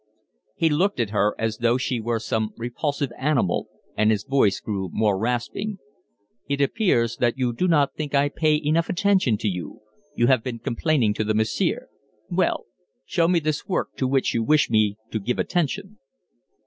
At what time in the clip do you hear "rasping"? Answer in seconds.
5.15-5.77